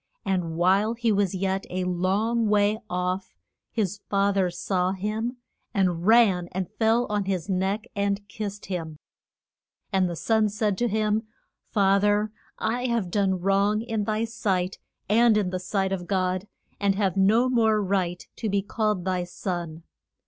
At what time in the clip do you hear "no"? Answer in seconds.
17.15-17.47